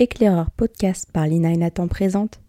éclaireur 0.00 0.50
podcast 0.50 1.10
par 1.12 1.26
Lina 1.26 1.50
et 1.50 1.58
Nathan 1.58 1.86
présente 1.86 2.40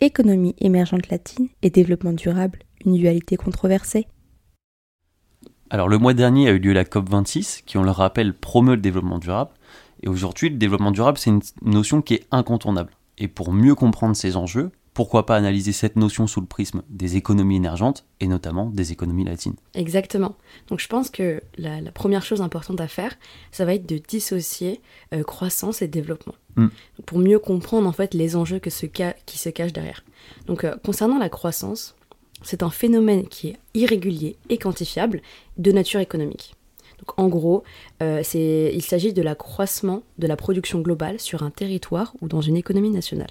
Économie 0.00 0.56
émergente 0.58 1.10
latine 1.10 1.48
et 1.60 1.68
développement 1.68 2.14
durable, 2.14 2.60
une 2.86 2.94
dualité 2.94 3.36
controversée. 3.36 4.06
Alors 5.68 5.88
le 5.88 5.98
mois 5.98 6.14
dernier 6.14 6.48
a 6.48 6.52
eu 6.52 6.58
lieu 6.58 6.72
la 6.72 6.84
COP26 6.84 7.62
qui, 7.64 7.76
on 7.76 7.82
le 7.82 7.90
rappelle, 7.90 8.32
promeut 8.32 8.76
le 8.76 8.80
développement 8.80 9.18
durable. 9.18 9.50
Et 10.02 10.08
aujourd'hui, 10.08 10.48
le 10.48 10.56
développement 10.56 10.92
durable, 10.92 11.18
c'est 11.18 11.28
une 11.28 11.42
notion 11.62 12.00
qui 12.00 12.14
est 12.14 12.26
incontournable. 12.30 12.94
Et 13.18 13.28
pour 13.28 13.52
mieux 13.52 13.74
comprendre 13.74 14.16
ces 14.16 14.36
enjeux, 14.38 14.72
pourquoi 14.94 15.26
pas 15.26 15.36
analyser 15.36 15.72
cette 15.72 15.96
notion 15.96 16.26
sous 16.26 16.40
le 16.40 16.46
prisme 16.46 16.82
des 16.88 17.16
économies 17.16 17.56
émergentes 17.56 18.06
et 18.20 18.28
notamment 18.28 18.70
des 18.70 18.92
économies 18.92 19.24
latines 19.24 19.56
Exactement. 19.74 20.36
Donc 20.68 20.80
je 20.80 20.88
pense 20.88 21.10
que 21.10 21.42
la, 21.58 21.82
première 21.92 22.22
chose 22.22 22.40
importante 22.40 22.80
à 22.80 22.88
faire, 22.88 23.14
ça 23.50 23.64
va 23.64 23.74
être 23.74 23.86
de 23.86 23.98
dissocier 23.98 24.80
euh, 25.12 25.22
croissance 25.22 25.82
et 25.82 25.88
développement. 25.88 26.34
Hmm. 26.56 26.68
Pour 27.06 27.18
mieux 27.18 27.38
comprendre 27.38 27.88
en 27.88 27.92
fait 27.92 28.14
les 28.14 28.36
enjeux 28.36 28.58
que 28.58 28.70
ce 28.70 28.86
qui 28.86 29.38
se 29.38 29.48
cachent 29.48 29.72
derrière. 29.72 30.04
Donc 30.46 30.64
euh, 30.64 30.76
concernant 30.84 31.18
la 31.18 31.28
croissance, 31.28 31.96
c'est 32.42 32.62
un 32.62 32.70
phénomène 32.70 33.26
qui 33.26 33.48
est 33.48 33.58
irrégulier 33.74 34.36
et 34.50 34.58
quantifiable 34.58 35.20
de 35.56 35.72
nature 35.72 36.00
économique 36.00 36.54
en 37.16 37.28
gros, 37.28 37.62
euh, 38.02 38.22
il 38.34 38.82
s'agit 38.82 39.12
de 39.12 39.22
l'accroissement 39.22 40.02
de 40.18 40.26
la 40.26 40.36
production 40.36 40.80
globale 40.80 41.20
sur 41.20 41.42
un 41.42 41.50
territoire 41.50 42.14
ou 42.20 42.28
dans 42.28 42.40
une 42.40 42.56
économie 42.56 42.90
nationale. 42.90 43.30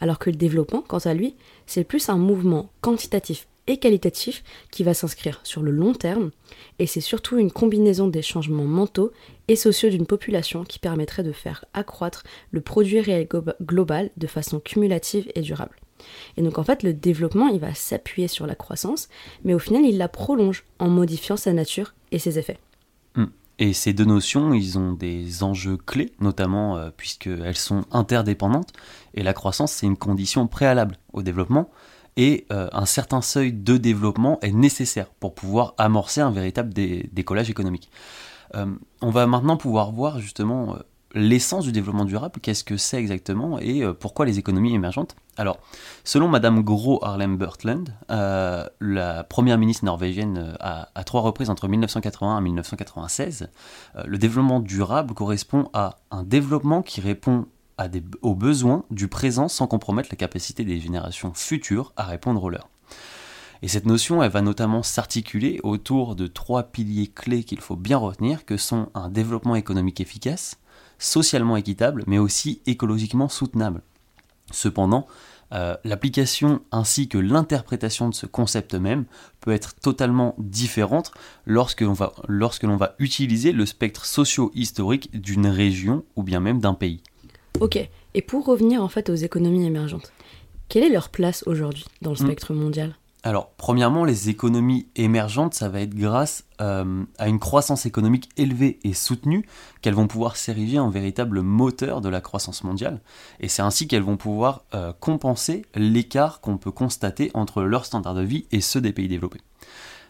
Alors 0.00 0.18
que 0.18 0.30
le 0.30 0.36
développement, 0.36 0.82
quant 0.86 0.98
à 0.98 1.14
lui, 1.14 1.34
c'est 1.66 1.84
plus 1.84 2.08
un 2.08 2.18
mouvement 2.18 2.70
quantitatif 2.80 3.46
et 3.66 3.78
qualitatif 3.78 4.42
qui 4.70 4.82
va 4.82 4.94
s'inscrire 4.94 5.40
sur 5.42 5.62
le 5.62 5.70
long 5.70 5.94
terme, 5.94 6.30
et 6.78 6.86
c'est 6.86 7.00
surtout 7.00 7.38
une 7.38 7.50
combinaison 7.50 8.08
des 8.08 8.22
changements 8.22 8.64
mentaux 8.64 9.12
et 9.48 9.56
sociaux 9.56 9.90
d'une 9.90 10.06
population 10.06 10.64
qui 10.64 10.78
permettrait 10.78 11.22
de 11.22 11.32
faire 11.32 11.64
accroître 11.72 12.24
le 12.50 12.60
produit 12.60 13.00
réel 13.00 13.28
global 13.62 14.10
de 14.16 14.26
façon 14.26 14.60
cumulative 14.60 15.30
et 15.34 15.40
durable. 15.40 15.76
Et 16.36 16.42
donc 16.42 16.58
en 16.58 16.64
fait, 16.64 16.82
le 16.82 16.92
développement, 16.92 17.48
il 17.48 17.60
va 17.60 17.74
s'appuyer 17.74 18.28
sur 18.28 18.46
la 18.46 18.54
croissance, 18.54 19.08
mais 19.44 19.54
au 19.54 19.58
final, 19.58 19.84
il 19.84 19.98
la 19.98 20.08
prolonge 20.08 20.64
en 20.78 20.88
modifiant 20.88 21.36
sa 21.36 21.52
nature 21.52 21.94
et 22.12 22.18
ses 22.18 22.38
effets. 22.38 22.58
Et 23.60 23.72
ces 23.72 23.92
deux 23.92 24.04
notions, 24.04 24.52
ils 24.52 24.78
ont 24.78 24.92
des 24.92 25.44
enjeux 25.44 25.76
clés, 25.76 26.12
notamment 26.18 26.76
euh, 26.76 26.90
puisqu'elles 26.96 27.56
sont 27.56 27.84
interdépendantes, 27.92 28.72
et 29.14 29.22
la 29.22 29.32
croissance, 29.32 29.72
c'est 29.72 29.86
une 29.86 29.96
condition 29.96 30.48
préalable 30.48 30.96
au 31.12 31.22
développement, 31.22 31.70
et 32.16 32.46
euh, 32.52 32.68
un 32.72 32.86
certain 32.86 33.22
seuil 33.22 33.52
de 33.52 33.76
développement 33.76 34.38
est 34.40 34.52
nécessaire 34.52 35.08
pour 35.20 35.34
pouvoir 35.34 35.74
amorcer 35.78 36.20
un 36.20 36.30
véritable 36.30 36.72
décollage 36.72 37.50
économique. 37.50 37.90
Euh, 38.54 38.66
on 39.02 39.10
va 39.10 39.26
maintenant 39.26 39.56
pouvoir 39.56 39.90
voir 39.92 40.20
justement 40.20 40.76
l'essence 41.14 41.64
du 41.64 41.72
développement 41.72 42.04
durable, 42.04 42.40
qu'est-ce 42.40 42.64
que 42.64 42.76
c'est 42.76 42.98
exactement 42.98 43.58
et 43.60 43.82
euh, 43.82 43.92
pourquoi 43.92 44.26
les 44.26 44.38
économies 44.38 44.74
émergentes 44.74 45.14
Alors, 45.36 45.58
selon 46.02 46.28
Madame 46.28 46.62
Gro 46.62 47.02
Harlem 47.04 47.36
Brundtland, 47.36 47.88
euh, 48.10 48.66
la 48.80 49.24
première 49.24 49.56
ministre 49.56 49.84
norvégienne 49.84 50.56
à, 50.60 50.88
euh, 50.98 51.02
trois 51.04 51.22
reprises 51.22 51.50
entre 51.50 51.68
1981 51.68 52.38
et 52.38 52.42
1996, 52.42 53.48
le 54.04 54.18
développement 54.18 54.60
durable 54.60 55.14
correspond 55.14 55.70
à 55.72 55.98
un 56.10 56.24
développement 56.24 56.82
qui 56.82 57.00
répond 57.00 57.46
aux 58.22 58.34
besoins 58.34 58.84
du 58.90 59.08
présent 59.08 59.48
sans 59.48 59.66
compromettre 59.66 60.08
la 60.10 60.16
capacité 60.16 60.64
des 60.64 60.80
générations 60.80 61.32
futures 61.34 61.92
à 61.96 62.04
répondre 62.04 62.42
aux 62.42 62.50
leurs. 62.50 62.68
Et 63.62 63.68
cette 63.68 63.86
notion, 63.86 64.22
elle 64.22 64.30
va 64.30 64.42
notamment 64.42 64.82
s'articuler 64.82 65.58
autour 65.62 66.16
de 66.16 66.26
trois 66.26 66.64
piliers 66.64 67.06
clés 67.06 67.44
qu'il 67.44 67.60
faut 67.60 67.76
bien 67.76 67.96
retenir, 67.96 68.44
que 68.44 68.56
sont 68.56 68.90
un 68.94 69.08
développement 69.08 69.56
économique 69.56 70.00
efficace, 70.00 70.58
socialement 70.98 71.56
équitable, 71.56 72.04
mais 72.06 72.18
aussi 72.18 72.60
écologiquement 72.66 73.28
soutenable. 73.28 73.80
Cependant, 74.50 75.06
euh, 75.52 75.76
l'application 75.84 76.60
ainsi 76.72 77.08
que 77.08 77.18
l'interprétation 77.18 78.08
de 78.08 78.14
ce 78.14 78.26
concept 78.26 78.74
même 78.74 79.04
peut 79.40 79.52
être 79.52 79.74
totalement 79.74 80.34
différente 80.38 81.12
lorsque 81.46 81.82
l'on 81.82 81.92
va, 81.92 82.12
lorsque 82.28 82.64
l'on 82.64 82.76
va 82.76 82.94
utiliser 82.98 83.52
le 83.52 83.64
spectre 83.64 84.04
socio-historique 84.04 85.18
d'une 85.18 85.46
région 85.46 86.04
ou 86.16 86.22
bien 86.22 86.40
même 86.40 86.60
d'un 86.60 86.74
pays. 86.74 87.02
Ok, 87.60 87.78
et 88.14 88.22
pour 88.22 88.44
revenir 88.46 88.82
en 88.82 88.88
fait 88.88 89.08
aux 89.10 89.14
économies 89.14 89.66
émergentes, 89.66 90.12
quelle 90.68 90.82
est 90.82 90.88
leur 90.88 91.08
place 91.08 91.44
aujourd'hui 91.46 91.84
dans 92.02 92.10
le 92.10 92.16
hmm. 92.16 92.26
spectre 92.26 92.52
mondial? 92.52 92.96
Alors, 93.26 93.52
premièrement, 93.56 94.04
les 94.04 94.28
économies 94.28 94.86
émergentes, 94.96 95.54
ça 95.54 95.70
va 95.70 95.80
être 95.80 95.94
grâce 95.94 96.44
euh, 96.60 97.04
à 97.16 97.26
une 97.26 97.38
croissance 97.38 97.86
économique 97.86 98.28
élevée 98.36 98.78
et 98.84 98.92
soutenue 98.92 99.46
qu'elles 99.80 99.94
vont 99.94 100.08
pouvoir 100.08 100.36
s'ériger 100.36 100.78
en 100.78 100.90
véritable 100.90 101.40
moteur 101.40 102.02
de 102.02 102.10
la 102.10 102.20
croissance 102.20 102.64
mondiale. 102.64 103.00
Et 103.40 103.48
c'est 103.48 103.62
ainsi 103.62 103.88
qu'elles 103.88 104.02
vont 104.02 104.18
pouvoir 104.18 104.64
euh, 104.74 104.92
compenser 105.00 105.64
l'écart 105.74 106.42
qu'on 106.42 106.58
peut 106.58 106.70
constater 106.70 107.30
entre 107.32 107.62
leurs 107.62 107.86
standards 107.86 108.14
de 108.14 108.22
vie 108.22 108.46
et 108.52 108.60
ceux 108.60 108.82
des 108.82 108.92
pays 108.92 109.08
développés. 109.08 109.40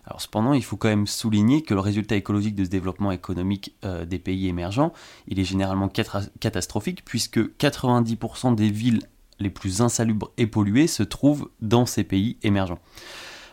Alors 0.07 0.21
cependant, 0.21 0.53
il 0.53 0.63
faut 0.63 0.77
quand 0.77 0.89
même 0.89 1.07
souligner 1.07 1.63
que 1.63 1.73
le 1.73 1.81
résultat 1.81 2.17
écologique 2.17 2.55
de 2.55 2.65
ce 2.65 2.71
développement 2.71 3.11
économique 3.11 3.75
euh, 3.85 4.05
des 4.05 4.19
pays 4.19 4.49
émergents, 4.49 4.93
il 5.29 5.41
est 5.41 5.45
généralement 5.45 5.89
catastrophique 5.89 7.05
puisque 7.05 7.39
90% 7.39 8.55
des 8.55 8.71
villes 8.71 9.01
les 9.41 9.51
plus 9.51 9.81
insalubres 9.81 10.31
et 10.37 10.47
pollués 10.47 10.87
se 10.87 11.03
trouvent 11.03 11.49
dans 11.61 11.87
ces 11.87 12.05
pays 12.05 12.37
émergents. 12.43 12.79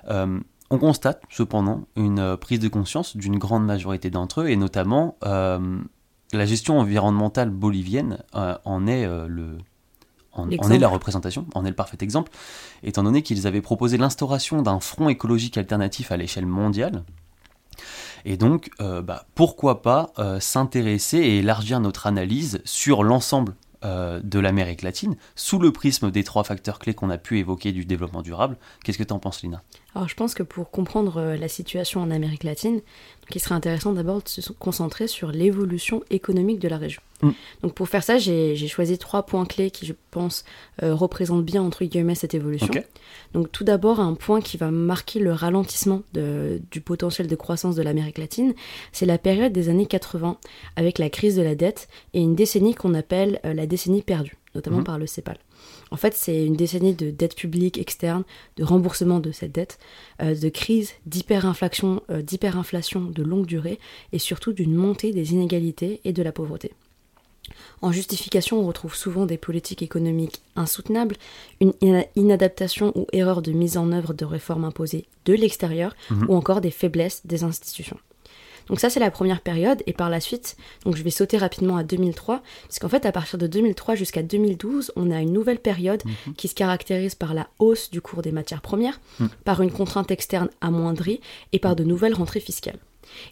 Euh, 0.10 0.40
on 0.70 0.78
constate 0.78 1.22
cependant 1.30 1.88
une 1.96 2.20
euh, 2.20 2.38
prise 2.38 2.60
de 2.60 2.68
conscience 2.68 3.16
d'une 3.16 3.38
grande 3.38 3.66
majorité 3.66 4.10
d'entre 4.10 4.42
eux, 4.42 4.50
et 4.50 4.58
notamment 4.58 5.18
la 6.34 6.46
gestion 6.46 6.80
environnementale 6.80 7.50
bolivienne 7.50 8.24
en 8.34 8.88
est 8.88 9.06
le, 9.06 9.58
en, 10.34 10.50
est 10.50 10.80
la 10.80 10.88
représentation, 10.88 11.46
en 11.56 11.66
est 11.66 11.70
le 11.70 11.76
parfait 11.76 11.98
exemple, 12.02 12.32
étant 12.84 13.04
donné 13.04 13.22
qu'ils 13.22 13.48
avaient 13.48 13.62
proposé 13.62 13.98
l'instauration 13.98 14.62
d'un 14.62 14.80
front 14.80 15.10
écologique 15.10 15.58
alternatif 15.58 16.12
à 16.12 16.18
l'échelle 16.18 16.46
mondiale. 16.46 17.04
Et 18.26 18.38
donc, 18.38 18.70
bah, 18.80 19.26
pourquoi 19.36 19.82
pas 19.82 20.14
s'intéresser 20.40 21.18
et 21.18 21.40
élargir 21.40 21.80
notre 21.80 22.08
analyse 22.08 22.62
sur 22.66 23.04
l'ensemble 23.04 23.56
euh, 23.84 24.22
de 24.24 24.38
l'Amérique 24.38 24.84
latine, 24.84 25.16
sous 25.36 25.58
le 25.58 25.72
prisme 25.72 26.12
des 26.12 26.24
trois 26.24 26.44
facteurs 26.44 26.78
clés 26.78 26.94
qu'on 26.94 27.10
a 27.10 27.18
pu 27.18 27.40
évoquer 27.40 27.72
du 27.72 27.84
développement 27.84 28.22
durable. 28.22 28.60
Qu'est-ce 28.84 29.00
que 29.00 29.04
tu 29.04 29.12
en 29.12 29.18
penses, 29.18 29.42
Lina? 29.42 29.64
Alors, 29.94 30.08
je 30.08 30.16
pense 30.16 30.34
que 30.34 30.44
pour 30.44 30.72
comprendre 30.72 31.18
euh, 31.18 31.38
la 31.38 31.50
situation 31.50 32.02
en 32.02 32.12
Amérique 32.12 32.44
latine, 32.44 32.82
il 33.34 33.42
serait 33.42 33.56
intéressant 33.56 33.92
d'abord 33.92 34.22
de 34.22 34.30
se 34.30 34.52
concentrer 34.54 35.08
sur 35.08 35.32
l'évolution 35.32 36.02
économique 36.10 36.60
de 36.60 36.68
la 36.68 36.78
région. 36.78 37.02
Mm. 37.22 37.30
Donc, 37.64 37.74
pour 37.74 37.90
faire 37.90 38.04
ça, 38.04 38.18
j'ai 38.18 38.56
choisi 38.68 38.98
trois 38.98 39.24
points 39.24 39.46
clés 39.46 39.70
qui, 39.70 39.86
je 39.86 39.94
pense, 40.12 40.46
euh, 40.82 40.94
représentent 40.94 41.44
bien, 41.46 41.62
entre 41.62 41.84
guillemets, 41.84 42.16
cette 42.16 42.34
évolution. 42.34 42.74
Donc, 43.34 43.52
tout 43.52 43.66
d'abord, 43.66 44.00
un 44.00 44.14
point 44.14 44.42
qui 44.42 44.58
va 44.58 44.72
marquer 44.72 45.20
le 45.20 45.34
ralentissement 45.34 46.04
du 46.14 46.82
potentiel 46.82 47.28
de 47.28 47.36
croissance 47.36 47.76
de 47.76 47.82
l'Amérique 47.82 48.18
latine, 48.18 48.54
c'est 48.92 49.06
la 49.06 49.18
période 49.18 49.52
des 49.52 49.70
années 49.70 49.86
80, 49.86 50.38
avec 50.76 51.00
la 51.00 51.10
crise 51.10 51.36
de 51.36 51.42
la 51.42 51.56
dette 51.56 51.88
et 52.14 52.22
une 52.22 52.36
décennie 52.36 52.76
qu'on 52.76 52.94
appelle 52.94 53.40
la 53.44 53.66
décennie 53.66 54.02
perdue, 54.02 54.38
notamment 54.56 54.80
mhm. 54.80 54.84
par 54.84 54.98
le 54.98 55.08
CEPAL. 55.08 55.38
En 55.92 55.98
fait, 55.98 56.14
c'est 56.16 56.46
une 56.46 56.56
décennie 56.56 56.94
de 56.94 57.12
dette 57.12 57.36
publique 57.36 57.78
externe, 57.78 58.24
de 58.56 58.64
remboursement 58.64 59.20
de 59.20 59.32
cette 59.32 59.52
dette, 59.52 59.78
euh, 60.22 60.36
de 60.36 60.50
crise, 60.50 60.92
d'hyperinflation, 61.06 62.02
euh, 62.10 62.22
d'hyperinflation 62.22 63.02
de 63.02 63.24
longue 63.24 63.46
durée 63.46 63.80
et 64.14 64.20
surtout 64.20 64.54
d'une 64.54 64.74
montée 64.74 65.12
des 65.12 65.34
inégalités 65.34 66.00
et 66.06 66.14
de 66.14 66.24
la 66.24 66.32
pauvreté. 66.32 66.72
En 67.82 67.92
justification, 67.92 68.60
on 68.60 68.68
retrouve 68.68 68.96
souvent 68.96 69.26
des 69.26 69.38
politiques 69.38 69.82
économiques 69.82 70.42
insoutenables, 70.56 71.18
une 71.60 71.74
inadaptation 72.16 72.92
ou 72.96 73.08
erreur 73.12 73.42
de 73.42 73.52
mise 73.52 73.78
en 73.78 73.92
œuvre 73.92 74.14
de 74.14 74.24
réformes 74.24 74.66
imposées 74.66 75.06
de 75.26 75.34
l'extérieur, 75.34 75.96
mhm. 76.10 76.30
ou 76.30 76.36
encore 76.36 76.62
des 76.62 76.72
faiblesses 76.72 77.22
des 77.26 77.44
institutions. 77.44 77.98
Donc 78.72 78.80
ça 78.80 78.90
c'est 78.90 79.02
la 79.02 79.12
première 79.12 79.42
période 79.42 79.84
et 79.86 79.92
par 79.92 80.10
la 80.10 80.22
suite, 80.22 80.56
donc 80.86 80.96
je 80.96 81.04
vais 81.04 81.10
sauter 81.10 81.38
rapidement 81.38 81.76
à 81.76 81.84
2003 81.84 82.42
parce 82.64 82.80
qu'en 82.80 82.88
fait 82.88 83.06
à 83.06 83.12
partir 83.12 83.38
de 83.38 83.46
2003 83.46 83.96
jusqu'à 83.96 84.24
2012, 84.24 84.94
on 84.96 85.12
a 85.12 85.20
une 85.20 85.34
nouvelle 85.34 85.60
période 85.60 86.02
mhm. 86.06 86.36
qui 86.36 86.48
se 86.48 86.56
caractérise 86.56 87.14
par 87.14 87.34
la 87.34 87.50
hausse 87.60 87.92
du 87.92 88.00
cours 88.00 88.22
des 88.22 88.32
matières 88.32 88.62
premières, 88.62 89.02
mhm. 89.20 89.30
par 89.44 89.62
une 89.62 89.72
contrainte 89.72 90.10
externe 90.10 90.50
amoindrie 90.62 91.20
et 91.52 91.60
par 91.60 91.76
de 91.76 91.84
nouvelles 91.84 92.14
rentrées 92.14 92.40
fiscales. 92.40 92.80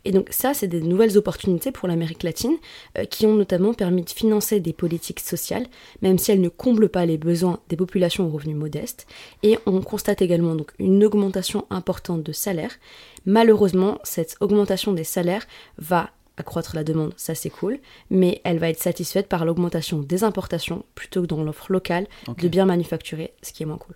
Et 0.06 0.12
donc 0.12 0.28
ça, 0.32 0.54
c'est 0.54 0.68
des 0.68 0.82
nouvelles 0.82 1.18
opportunités 1.18 1.72
pour 1.72 1.88
l'Amérique 1.88 2.24
latine 2.24 2.58
euh, 2.98 3.06
qui 3.06 3.26
ont 3.26 3.36
notamment 3.36 3.74
permis 3.74 4.04
de 4.04 4.10
financer 4.10 4.60
des 4.60 4.74
politiques 4.74 5.20
sociales, 5.20 5.68
même 6.02 6.18
si 6.18 6.32
elles 6.32 6.42
ne 6.42 6.50
comblent 6.50 6.90
pas 6.90 7.06
les 7.06 7.18
besoins 7.18 7.60
des 7.70 7.76
populations 7.76 8.28
aux 8.28 8.32
revenus 8.32 8.58
modestes. 8.58 9.08
Et 9.44 9.58
on 9.66 9.82
constate 9.82 10.22
également 10.22 10.56
donc 10.56 10.72
une 10.80 11.04
augmentation 11.04 11.66
importante 11.70 12.24
de 12.24 12.32
salaires. 12.32 12.78
Malheureusement, 13.26 14.00
cette 14.04 14.36
augmentation 14.40 14.94
des 14.94 15.04
salaires 15.04 15.46
va 15.78 16.10
accroître 16.38 16.76
la 16.76 16.84
demande, 16.84 17.14
ça 17.18 17.36
c'est 17.36 17.50
cool, 17.50 17.80
mais 18.10 18.42
elle 18.46 18.60
va 18.60 18.70
être 18.70 18.80
satisfaite 18.80 19.28
par 19.28 19.44
l'augmentation 19.46 20.00
des 20.00 20.24
importations 20.24 20.86
plutôt 20.96 21.22
que 21.22 21.28
dans 21.28 21.44
l'offre 21.44 21.72
locale 21.72 22.08
de 22.38 22.48
biens 22.48 22.66
manufacturés, 22.66 23.34
ce 23.42 23.52
qui 23.52 23.64
est 23.64 23.66
moins 23.66 23.78
cool. 23.78 23.96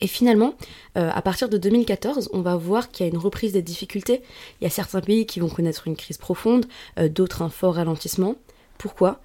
Et 0.00 0.06
finalement, 0.06 0.54
euh, 0.96 1.10
à 1.12 1.22
partir 1.22 1.48
de 1.48 1.58
2014, 1.58 2.30
on 2.32 2.40
va 2.40 2.56
voir 2.56 2.90
qu'il 2.90 3.06
y 3.06 3.08
a 3.08 3.12
une 3.12 3.18
reprise 3.18 3.52
des 3.52 3.62
difficultés. 3.62 4.22
Il 4.60 4.64
y 4.64 4.66
a 4.66 4.70
certains 4.70 5.00
pays 5.00 5.26
qui 5.26 5.40
vont 5.40 5.48
connaître 5.48 5.86
une 5.86 5.96
crise 5.96 6.18
profonde, 6.18 6.66
euh, 6.98 7.08
d'autres 7.08 7.42
un 7.42 7.50
fort 7.50 7.74
ralentissement. 7.74 8.36
Pourquoi? 8.78 9.20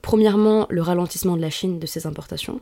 Premièrement, 0.00 0.66
le 0.70 0.80
ralentissement 0.80 1.36
de 1.36 1.42
la 1.42 1.50
Chine 1.50 1.78
de 1.78 1.86
ses 1.86 2.06
importations, 2.06 2.60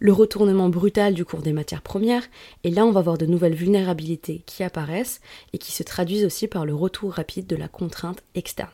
le 0.00 0.12
retournement 0.12 0.70
brutal 0.70 1.14
du 1.14 1.24
cours 1.24 1.42
des 1.42 1.52
matières 1.52 1.82
premières, 1.82 2.24
et 2.64 2.70
là 2.70 2.84
on 2.84 2.90
va 2.90 3.02
voir 3.02 3.18
de 3.18 3.26
nouvelles 3.26 3.54
vulnérabilités 3.54 4.42
qui 4.46 4.64
apparaissent 4.64 5.20
et 5.52 5.58
qui 5.58 5.72
se 5.72 5.82
traduisent 5.82 6.24
aussi 6.24 6.48
par 6.48 6.64
le 6.66 6.74
retour 6.74 7.12
rapide 7.12 7.46
de 7.46 7.54
la 7.54 7.68
contrainte 7.68 8.24
externe. 8.34 8.70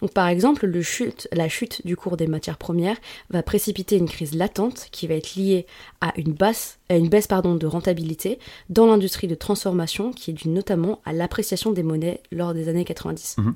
Donc 0.00 0.12
par 0.12 0.28
exemple, 0.28 0.66
le 0.66 0.82
chute, 0.82 1.28
la 1.32 1.48
chute 1.48 1.84
du 1.86 1.96
cours 1.96 2.16
des 2.16 2.26
matières 2.26 2.58
premières 2.58 2.96
va 3.30 3.42
précipiter 3.42 3.96
une 3.96 4.08
crise 4.08 4.34
latente 4.34 4.88
qui 4.90 5.06
va 5.06 5.14
être 5.14 5.34
liée 5.34 5.66
à 6.00 6.12
une, 6.16 6.32
basse, 6.32 6.78
à 6.88 6.96
une 6.96 7.08
baisse 7.08 7.26
pardon, 7.26 7.54
de 7.54 7.66
rentabilité 7.66 8.38
dans 8.68 8.86
l'industrie 8.86 9.28
de 9.28 9.34
transformation 9.34 10.12
qui 10.12 10.30
est 10.30 10.34
due 10.34 10.48
notamment 10.48 11.00
à 11.04 11.12
l'appréciation 11.12 11.72
des 11.72 11.82
monnaies 11.82 12.20
lors 12.30 12.54
des 12.54 12.68
années 12.68 12.84
90. 12.84 13.36
Mhm. 13.38 13.54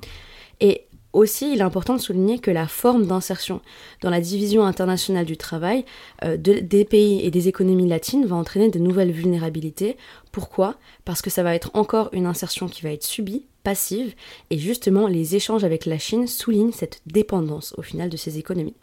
Et 0.61 0.85
aussi, 1.13 1.51
il 1.51 1.59
est 1.59 1.63
important 1.63 1.95
de 1.95 2.01
souligner 2.01 2.39
que 2.39 2.51
la 2.51 2.67
forme 2.67 3.05
d'insertion 3.05 3.59
dans 4.01 4.09
la 4.09 4.21
division 4.21 4.63
internationale 4.63 5.25
du 5.25 5.35
travail 5.35 5.83
euh, 6.23 6.37
des 6.37 6.85
pays 6.85 7.25
et 7.25 7.31
des 7.31 7.49
économies 7.49 7.87
latines 7.87 8.25
va 8.25 8.37
entraîner 8.37 8.69
de 8.69 8.79
nouvelles 8.79 9.11
vulnérabilités. 9.11 9.97
Pourquoi? 10.31 10.75
Parce 11.03 11.21
que 11.21 11.29
ça 11.29 11.43
va 11.43 11.53
être 11.53 11.71
encore 11.73 12.09
une 12.13 12.25
insertion 12.25 12.69
qui 12.69 12.81
va 12.83 12.91
être 12.91 13.03
subie, 13.03 13.45
passive, 13.63 14.13
et 14.49 14.57
justement 14.57 15.07
les 15.07 15.35
échanges 15.35 15.63
avec 15.63 15.85
la 15.85 15.97
Chine 15.97 16.27
soulignent 16.27 16.71
cette 16.71 17.01
dépendance 17.05 17.73
au 17.77 17.81
final 17.81 18.09
de 18.09 18.17
ces 18.17 18.37
économies. 18.37 18.75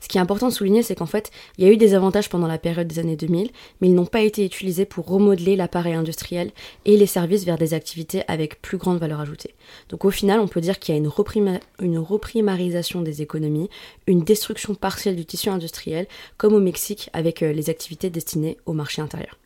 Ce 0.00 0.08
qui 0.08 0.18
est 0.18 0.20
important 0.20 0.48
de 0.48 0.52
souligner, 0.52 0.82
c'est 0.82 0.94
qu'en 0.94 1.06
fait, 1.06 1.30
il 1.56 1.64
y 1.64 1.68
a 1.68 1.72
eu 1.72 1.76
des 1.76 1.94
avantages 1.94 2.28
pendant 2.28 2.46
la 2.46 2.58
période 2.58 2.86
des 2.86 2.98
années 2.98 3.16
2000, 3.16 3.50
mais 3.80 3.88
ils 3.88 3.94
n'ont 3.94 4.06
pas 4.06 4.22
été 4.22 4.44
utilisés 4.44 4.84
pour 4.84 5.06
remodeler 5.06 5.56
l'appareil 5.56 5.94
industriel 5.94 6.50
et 6.84 6.96
les 6.96 7.06
services 7.06 7.44
vers 7.44 7.58
des 7.58 7.74
activités 7.74 8.22
avec 8.28 8.60
plus 8.62 8.78
grande 8.78 8.98
valeur 8.98 9.20
ajoutée. 9.20 9.54
Donc 9.88 10.04
au 10.04 10.10
final, 10.10 10.40
on 10.40 10.48
peut 10.48 10.60
dire 10.60 10.78
qu'il 10.78 10.94
y 10.94 10.98
a 10.98 11.00
une, 11.00 11.60
une 11.80 11.98
reprimarisation 11.98 13.02
des 13.02 13.22
économies, 13.22 13.70
une 14.06 14.22
destruction 14.22 14.74
partielle 14.74 15.16
du 15.16 15.24
tissu 15.24 15.48
industriel, 15.48 16.06
comme 16.36 16.54
au 16.54 16.60
Mexique 16.60 17.10
avec 17.12 17.42
euh, 17.42 17.52
les 17.52 17.70
activités 17.70 18.10
destinées 18.10 18.58
au 18.66 18.72
marché 18.72 19.02
intérieur. 19.02 19.36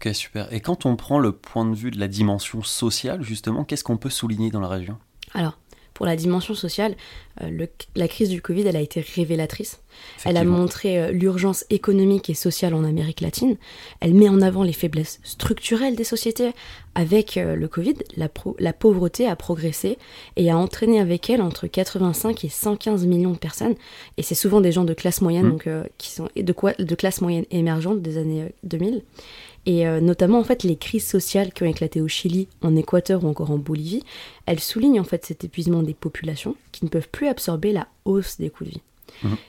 Ok, 0.00 0.14
super. 0.14 0.52
Et 0.52 0.60
quand 0.60 0.86
on 0.86 0.94
prend 0.94 1.18
le 1.18 1.32
point 1.32 1.64
de 1.64 1.74
vue 1.74 1.90
de 1.90 1.98
la 1.98 2.06
dimension 2.06 2.62
sociale, 2.62 3.22
justement, 3.22 3.64
qu'est-ce 3.64 3.82
qu'on 3.82 3.96
peut 3.96 4.10
souligner 4.10 4.50
dans 4.50 4.60
la 4.60 4.68
région? 4.68 4.96
Alors, 5.34 5.58
pour 5.98 6.06
la 6.06 6.14
dimension 6.14 6.54
sociale, 6.54 6.94
euh, 7.42 7.66
la 7.96 8.06
crise 8.06 8.28
du 8.28 8.40
Covid, 8.40 8.64
elle 8.64 8.76
a 8.76 8.80
été 8.80 9.00
révélatrice. 9.00 9.80
Elle 10.24 10.36
a 10.36 10.44
montré 10.44 10.96
euh, 11.00 11.10
l'urgence 11.10 11.64
économique 11.70 12.30
et 12.30 12.34
sociale 12.34 12.74
en 12.74 12.84
Amérique 12.84 13.20
latine. 13.20 13.56
Elle 13.98 14.14
met 14.14 14.28
en 14.28 14.40
avant 14.40 14.62
les 14.62 14.72
faiblesses 14.72 15.18
structurelles 15.24 15.96
des 15.96 16.04
sociétés. 16.04 16.52
Avec 16.94 17.36
euh, 17.36 17.56
le 17.56 17.66
Covid, 17.66 17.94
la, 18.16 18.28
la, 18.60 18.72
pauvreté 18.72 19.26
a 19.26 19.34
progressé 19.34 19.98
et 20.36 20.52
a 20.52 20.56
entraîné 20.56 21.00
avec 21.00 21.28
elle 21.30 21.42
entre 21.42 21.66
85 21.66 22.44
et 22.44 22.48
115 22.48 23.04
millions 23.04 23.32
de 23.32 23.38
personnes. 23.38 23.74
Et 24.18 24.22
c'est 24.22 24.36
souvent 24.36 24.60
des 24.60 24.70
gens 24.70 24.84
de 24.84 24.94
classe 24.94 25.20
moyenne, 25.20 25.46
mmh. 25.46 25.50
donc 25.50 25.68
qui 25.98 26.12
sont 26.12 26.28
de, 26.36 26.52
quoi, 26.52 26.74
de 26.74 26.94
classe 26.94 27.20
moyenne 27.20 27.46
émergente 27.50 28.02
des 28.02 28.18
années 28.18 28.52
2000 28.62 29.02
et 29.68 29.86
euh, 29.86 30.00
notamment 30.00 30.38
en 30.38 30.44
fait 30.44 30.62
les 30.62 30.76
crises 30.76 31.06
sociales 31.06 31.52
qui 31.52 31.62
ont 31.62 31.66
éclaté 31.66 32.00
au 32.00 32.08
Chili, 32.08 32.48
en 32.62 32.74
Équateur 32.74 33.22
ou 33.22 33.28
encore 33.28 33.50
en 33.50 33.58
Bolivie, 33.58 34.02
elles 34.46 34.60
soulignent 34.60 34.98
en 34.98 35.04
fait 35.04 35.26
cet 35.26 35.44
épuisement 35.44 35.82
des 35.82 35.92
populations 35.92 36.56
qui 36.72 36.86
ne 36.86 36.90
peuvent 36.90 37.10
plus 37.10 37.28
absorber 37.28 37.72
la 37.72 37.86
hausse 38.06 38.38
des 38.38 38.48
coûts 38.48 38.64
de 38.64 38.70
vie. 38.70 38.82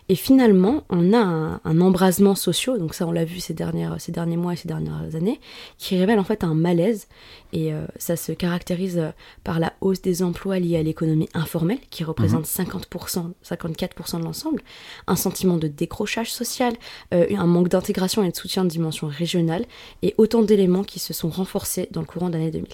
Et 0.09 0.15
finalement, 0.15 0.83
on 0.89 1.13
a 1.13 1.59
un, 1.63 1.81
embrasement 1.81 2.35
social, 2.35 2.79
donc 2.79 2.94
ça 2.94 3.07
on 3.07 3.11
l'a 3.11 3.25
vu 3.25 3.39
ces, 3.39 3.53
dernières, 3.53 4.00
ces 4.00 4.11
derniers 4.11 4.38
mois 4.38 4.53
et 4.53 4.56
ces 4.56 4.67
dernières 4.67 5.15
années, 5.15 5.39
qui 5.77 5.97
révèle 5.97 6.19
en 6.19 6.23
fait 6.23 6.44
un 6.44 6.53
malaise. 6.53 7.07
Et 7.53 7.73
euh, 7.73 7.85
ça 7.97 8.15
se 8.15 8.31
caractérise 8.31 8.97
euh, 8.97 9.11
par 9.44 9.59
la 9.59 9.73
hausse 9.81 10.01
des 10.01 10.21
emplois 10.23 10.59
liés 10.59 10.77
à 10.77 10.83
l'économie 10.83 11.29
informelle, 11.33 11.79
qui 11.89 12.03
représente 12.03 12.45
50%, 12.45 13.23
mhm. 13.23 13.33
54% 13.44 14.19
de 14.19 14.23
l'ensemble, 14.23 14.61
un 15.07 15.15
sentiment 15.15 15.57
de 15.57 15.67
décrochage 15.67 16.31
social, 16.31 16.73
euh, 17.13 17.27
un 17.35 17.47
manque 17.47 17.69
d'intégration 17.69 18.23
et 18.23 18.31
de 18.31 18.35
soutien 18.35 18.63
de 18.63 18.69
dimension 18.69 19.07
régionale, 19.07 19.65
et 20.01 20.15
autant 20.17 20.41
d'éléments 20.41 20.83
qui 20.83 21.00
se 21.00 21.13
sont 21.13 21.29
renforcés 21.29 21.88
dans 21.91 22.01
le 22.01 22.07
courant 22.07 22.29
de 22.29 22.33
l'année 22.33 22.51
2000. 22.51 22.67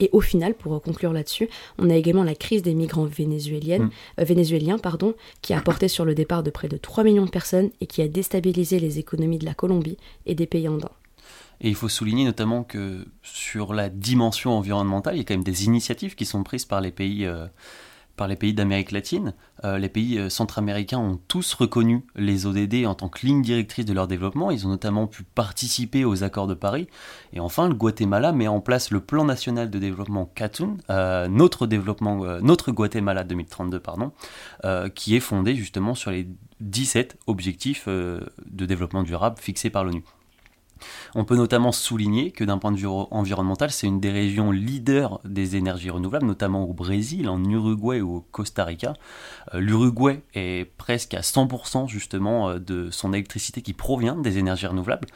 Et 0.00 0.10
au 0.12 0.20
final, 0.20 0.54
pour 0.54 0.80
conclure 0.82 1.12
là-dessus, 1.12 1.48
on 1.78 1.90
a 1.90 1.94
également 1.94 2.24
la 2.24 2.34
crise 2.34 2.62
des 2.62 2.74
migrants 2.74 3.04
vénézuéliennes, 3.04 3.84
mm. 3.84 3.90
euh, 4.20 4.24
vénézuéliens 4.24 4.78
pardon, 4.78 5.14
qui 5.42 5.54
a 5.54 5.60
porté 5.60 5.88
sur 5.88 6.04
le 6.04 6.14
départ 6.14 6.42
de 6.42 6.50
près 6.50 6.68
de 6.68 6.76
3 6.76 7.04
millions 7.04 7.24
de 7.24 7.30
personnes 7.30 7.70
et 7.80 7.86
qui 7.86 8.02
a 8.02 8.08
déstabilisé 8.08 8.78
les 8.78 8.98
économies 8.98 9.38
de 9.38 9.44
la 9.44 9.54
Colombie 9.54 9.98
et 10.26 10.34
des 10.34 10.46
pays 10.46 10.68
andins. 10.68 10.90
Et 11.60 11.68
il 11.68 11.76
faut 11.76 11.88
souligner 11.88 12.24
notamment 12.24 12.64
que 12.64 13.06
sur 13.22 13.72
la 13.72 13.88
dimension 13.88 14.58
environnementale, 14.58 15.14
il 15.14 15.18
y 15.18 15.20
a 15.20 15.24
quand 15.24 15.34
même 15.34 15.44
des 15.44 15.64
initiatives 15.64 16.16
qui 16.16 16.24
sont 16.24 16.42
prises 16.42 16.64
par 16.64 16.80
les 16.80 16.90
pays 16.90 17.24
euh, 17.24 17.46
par 18.16 18.28
les 18.28 18.36
pays 18.36 18.54
d'Amérique 18.54 18.92
latine. 18.92 19.34
Euh, 19.64 19.78
les 19.78 19.88
pays 19.88 20.18
euh, 20.18 20.28
centra-américains 20.28 20.98
ont 20.98 21.18
tous 21.28 21.54
reconnu 21.54 22.04
les 22.16 22.46
ODD 22.46 22.86
en 22.86 22.94
tant 22.94 23.08
que 23.08 23.26
ligne 23.26 23.42
directrice 23.42 23.84
de 23.84 23.92
leur 23.92 24.06
développement. 24.06 24.50
Ils 24.50 24.66
ont 24.66 24.70
notamment 24.70 25.06
pu 25.06 25.22
participer 25.22 26.04
aux 26.04 26.24
accords 26.24 26.46
de 26.46 26.54
Paris. 26.54 26.88
Et 27.32 27.40
enfin, 27.40 27.68
le 27.68 27.74
Guatemala 27.74 28.32
met 28.32 28.48
en 28.48 28.60
place 28.60 28.90
le 28.90 29.00
plan 29.00 29.24
national 29.24 29.70
de 29.70 29.78
développement 29.78 30.30
CATUN, 30.34 30.76
euh, 30.90 31.28
notre, 31.28 31.66
notre 32.40 32.72
Guatemala 32.72 33.24
2032, 33.24 33.80
pardon, 33.80 34.12
qui 34.94 35.16
est 35.16 35.20
fondé 35.20 35.54
justement 35.54 35.94
sur 35.94 36.10
les 36.10 36.28
17 36.60 37.18
objectifs 37.26 37.88
de 37.88 38.66
développement 38.66 39.02
durable 39.02 39.38
fixés 39.38 39.70
par 39.70 39.84
l'ONU. 39.84 40.04
On 41.14 41.24
peut 41.24 41.36
notamment 41.36 41.72
souligner 41.72 42.30
que 42.30 42.44
d'un 42.44 42.58
point 42.58 42.72
de 42.72 42.76
vue 42.76 42.86
environnemental, 42.86 43.70
c'est 43.70 43.86
une 43.86 44.00
des 44.00 44.10
régions 44.10 44.50
leaders 44.50 45.20
des 45.24 45.56
énergies 45.56 45.90
renouvelables, 45.90 46.26
notamment 46.26 46.64
au 46.64 46.72
Brésil, 46.72 47.28
en 47.28 47.42
Uruguay 47.44 48.00
ou 48.00 48.16
au 48.16 48.20
Costa 48.20 48.64
Rica. 48.64 48.94
Euh, 49.54 49.60
L'Uruguay 49.60 50.22
est 50.34 50.70
presque 50.76 51.14
à 51.14 51.20
100% 51.20 51.88
justement 51.88 52.50
euh, 52.50 52.58
de 52.58 52.90
son 52.90 53.12
électricité 53.12 53.62
qui 53.62 53.72
provient 53.72 54.16
des 54.16 54.38
énergies 54.38 54.66
renouvelables. 54.66 55.08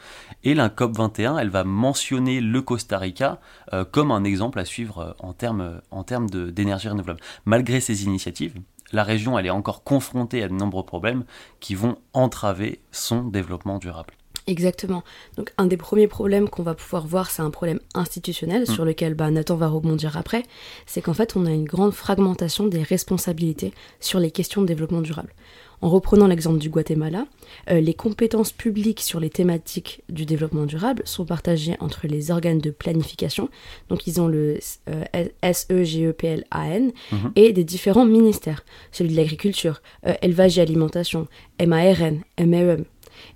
Et 0.43 0.53
la 0.53 0.69
COP21, 0.69 1.39
elle 1.39 1.49
va 1.49 1.63
mentionner 1.63 2.41
le 2.41 2.61
Costa 2.61 2.97
Rica 2.97 3.39
euh, 3.73 3.85
comme 3.85 4.11
un 4.11 4.23
exemple 4.23 4.59
à 4.59 4.65
suivre 4.65 5.15
en 5.19 5.33
termes 5.33 6.29
d'énergie 6.29 6.89
renouvelable. 6.89 7.19
Malgré 7.45 7.79
ces 7.79 8.05
initiatives, 8.05 8.53
la 8.91 9.03
région 9.03 9.37
est 9.37 9.49
encore 9.49 9.83
confrontée 9.83 10.43
à 10.43 10.47
de 10.47 10.53
nombreux 10.53 10.85
problèmes 10.85 11.25
qui 11.59 11.75
vont 11.75 11.97
entraver 12.13 12.79
son 12.91 13.23
développement 13.23 13.79
durable. 13.79 14.13
Exactement. 14.47 15.03
Donc 15.35 15.51
un 15.57 15.65
des 15.65 15.75
premiers 15.75 16.07
problèmes 16.07 16.47
qu'on 16.47 16.63
va 16.63 16.73
pouvoir 16.73 17.05
voir, 17.05 17.29
c'est 17.29 17.41
un 17.41 17.49
problème 17.49 17.81
institutionnel 17.93 18.61
mm. 18.61 18.65
sur 18.67 18.85
lequel 18.85 19.13
bah, 19.13 19.29
Nathan 19.29 19.57
va 19.57 19.67
rebondir 19.67 20.15
après, 20.15 20.43
c'est 20.85 21.01
qu'en 21.01 21.13
fait 21.13 21.35
on 21.35 21.45
a 21.45 21.51
une 21.51 21.65
grande 21.65 21.91
fragmentation 21.93 22.65
des 22.65 22.81
responsabilités 22.81 23.73
sur 23.99 24.19
les 24.19 24.31
questions 24.31 24.61
de 24.61 24.67
développement 24.67 25.01
durable. 25.01 25.33
En 25.81 25.89
reprenant 25.89 26.25
l'exemple 26.25 26.57
du 26.57 26.69
Guatemala, 26.69 27.27
euh, 27.69 27.79
les 27.79 27.93
compétences 27.93 28.51
publiques 28.51 29.01
sur 29.01 29.19
les 29.19 29.29
thématiques 29.29 30.01
du 30.09 30.25
développement 30.25 30.65
durable 30.65 31.03
sont 31.05 31.25
partagées 31.25 31.75
entre 31.79 32.07
les 32.07 32.31
organes 32.31 32.57
de 32.57 32.71
planification, 32.71 33.49
donc 33.89 34.07
ils 34.07 34.19
ont 34.19 34.27
le 34.27 34.57
euh, 34.89 35.03
SEGEPLAN, 35.43 36.45
mm-hmm. 36.51 37.31
et 37.35 37.53
des 37.53 37.63
différents 37.63 38.05
ministères, 38.05 38.65
celui 38.91 39.11
de 39.11 39.17
l'agriculture, 39.17 39.81
euh, 40.07 40.15
élevage 40.23 40.57
et 40.57 40.61
alimentation, 40.61 41.27
MARN, 41.63 42.21
MEM, 42.39 42.85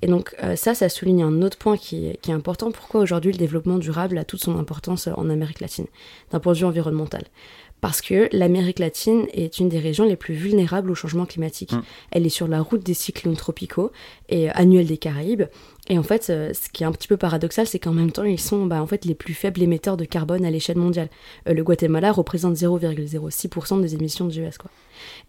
et 0.02 0.08
donc 0.08 0.36
euh, 0.44 0.56
ça, 0.56 0.74
ça 0.74 0.90
souligne 0.90 1.24
un 1.24 1.42
autre 1.42 1.58
point 1.58 1.78
qui, 1.78 2.08
est 2.08 2.30
important. 2.30 2.72
Pourquoi 2.72 3.02
aujourd'hui 3.02 3.32
le 3.32 3.38
développement 3.38 3.78
durable 3.78 4.18
a 4.18 4.24
toute 4.24 4.42
son 4.42 4.58
importance 4.58 5.08
en 5.08 5.30
Amérique 5.30 5.60
latine, 5.60 5.88
d'un 6.32 6.40
point 6.40 6.54
de 6.54 6.60
vue 6.60 6.66
environnemental? 6.66 7.24
Parce 7.82 8.02
que 8.02 8.30
l'Amérique 8.32 8.78
latine 8.78 9.26
est 9.34 9.58
une 9.58 9.68
des 9.68 9.80
régions 9.80 10.06
les 10.06 10.16
plus 10.16 10.36
vulnérables 10.36 10.92
au 10.92 10.96
changement 10.96 11.26
climatique. 11.26 11.74
Mm. 11.74 11.82
Elle 12.12 12.26
est 12.28 12.30
sur 12.30 12.48
la 12.48 12.62
route 12.62 12.84
des 12.84 12.94
cyclones 12.94 13.36
tropicaux 13.36 13.92
et 14.30 14.50
annuels 14.52 14.86
des 14.86 14.98
Caraïbes. 14.98 15.46
Et 15.90 15.98
en 15.98 16.04
fait, 16.04 16.30
euh, 16.30 16.54
ce 16.54 16.70
qui 16.70 16.84
est 16.84 16.86
un 16.86 16.92
petit 16.92 17.08
peu 17.08 17.18
paradoxal, 17.18 17.66
c'est 17.66 17.80
qu'en 17.80 17.92
même 17.92 18.12
temps, 18.12 18.24
ils 18.24 18.40
sont 18.40 18.68
bah, 18.68 18.82
en 18.84 18.88
fait 18.88 19.04
les 19.04 19.16
plus 19.16 19.34
faibles 19.34 19.62
émetteurs 19.64 19.98
de 19.98 20.06
carbone 20.06 20.46
à 20.46 20.52
l'échelle 20.52 20.78
mondiale. 20.78 21.10
Euh, 21.50 21.54
le 21.54 21.64
Guatemala 21.64 22.12
représente 22.12 22.56
0,06% 22.56 23.82
des 23.82 23.96
émissions 23.96 24.28
de 24.28 24.40
US. 24.40 24.60
Quoi. 24.60 24.70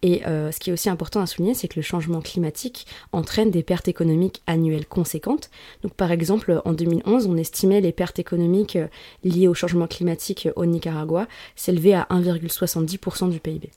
Et 0.02 0.26
euh, 0.26 0.50
ce 0.52 0.59
qui 0.59 0.71
est 0.71 0.73
aussi 0.73 0.88
important 0.88 1.21
à 1.21 1.26
souligner, 1.26 1.55
c'est 1.55 1.69
que 1.69 1.76
le 1.76 1.83
changement 1.83 2.21
climatique 2.21 2.87
entraîne 3.12 3.50
des 3.50 3.62
pertes 3.62 3.88
économiques 3.88 4.43
annuelles 4.47 4.87
conséquentes. 4.87 5.50
Donc, 5.83 5.95
par 5.95 6.11
exemple, 6.11 6.61
en 6.64 6.73
2011, 6.73 7.26
on 7.26 7.37
estimait 7.37 7.81
les 7.81 7.93
pertes 7.93 8.19
économiques 8.19 8.79
liées 9.25 9.49
au 9.49 9.55
changement 9.55 9.87
climatique 9.87 10.49
au 10.57 10.67
Nicaragua 10.67 11.26
s'élever 11.57 11.95
à 11.95 12.07
1,70% 12.11 13.31
du 13.31 13.41
PIB. 13.41 13.71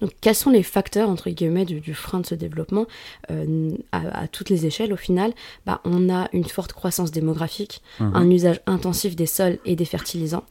Donc 0.00 0.12
quels 0.20 0.34
sont 0.34 0.50
les 0.50 0.62
facteurs 0.62 1.08
entre 1.08 1.30
guillemets 1.30 1.64
du, 1.64 1.94
frein 1.94 2.20
de 2.20 2.26
ce 2.26 2.34
développement 2.34 2.86
euh, 3.30 3.70
à, 3.92 4.28
toutes 4.28 4.50
les 4.50 4.66
échelles 4.66 4.92
au 4.92 4.96
final? 4.96 5.32
Bah, 5.64 5.80
On 5.84 6.10
a 6.10 6.28
une 6.32 6.44
forte 6.44 6.72
croissance 6.72 7.10
démographique, 7.10 7.82
mhm. 8.00 8.12
un 8.14 8.30
usage 8.30 8.60
intensif 8.66 9.16
des 9.16 9.26
sols 9.26 9.58
et 9.64 9.76
des 9.76 9.84
fertilisants, 9.84 10.44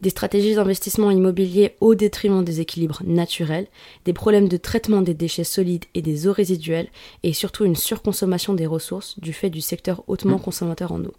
des 0.00 0.10
stratégies 0.10 0.54
d'investissement 0.54 1.10
immobilier 1.10 1.74
au 1.80 1.94
détriment 1.94 2.44
des 2.44 2.60
équilibres 2.60 3.02
naturels, 3.04 3.66
des 4.04 4.12
problèmes 4.12 4.48
de 4.48 4.56
traitement 4.56 5.02
des 5.02 5.14
déchets 5.14 5.44
solides 5.44 5.84
et 5.94 6.02
des 6.02 6.26
eaux 6.26 6.32
résiduelles, 6.32 6.88
et 7.22 7.32
surtout 7.32 7.64
une 7.64 7.76
surconsommation 7.76 8.54
des 8.54 8.66
ressources 8.66 9.18
du 9.20 9.32
fait 9.32 9.50
du 9.50 9.60
secteur 9.60 10.02
hautement 10.06 10.36
mhm. 10.36 10.42
consommateur 10.42 10.92
en 10.92 11.00
eau. 11.04 11.14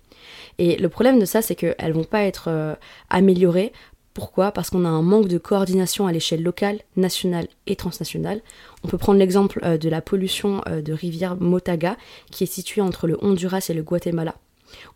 Et 0.57 0.75
le 0.77 0.89
problème 0.89 1.19
de 1.19 1.25
ça, 1.25 1.41
c'est 1.41 1.55
qu'elles 1.55 1.93
vont 1.93 2.03
pas 2.03 2.23
être 2.23 2.45
euh, 2.47 2.75
améliorées 3.09 3.71
Pourquoi? 4.17 4.51
Parce 4.51 4.71
qu'on 4.71 4.83
a 4.83 4.89
un 4.89 5.03
manque 5.03 5.27
de 5.27 5.37
coordination 5.37 6.07
à 6.07 6.11
l'échelle 6.11 6.41
locale, 6.41 6.79
nationale 6.95 7.47
et 7.67 7.75
transnationale. 7.75 8.41
On 8.83 8.87
peut 8.87 8.97
prendre 8.97 9.19
l'exemple 9.19 9.59
euh, 9.63 9.77
de 9.77 9.89
la 9.89 10.01
pollution 10.01 10.63
euh, 10.67 10.81
de 10.81 10.91
rivière 10.91 11.35
Motaga, 11.39 11.97
qui 12.31 12.43
est 12.43 12.47
située 12.51 12.81
entre 12.81 13.05
le 13.05 13.23
Honduras 13.23 13.63
et 13.69 13.75
le 13.75 13.83
Guatemala. 13.83 14.33